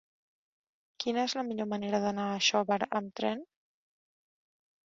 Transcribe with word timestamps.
Quina 1.03 1.25
és 1.29 1.35
la 1.39 1.43
millor 1.51 1.69
manera 1.75 2.01
d'anar 2.05 2.25
a 2.31 2.41
Xóvar 2.47 2.79
amb 3.01 3.15
tren? 3.21 3.45